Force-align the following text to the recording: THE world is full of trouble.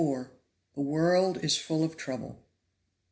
THE 0.01 0.27
world 0.81 1.37
is 1.43 1.57
full 1.59 1.83
of 1.83 1.95
trouble. 1.95 2.39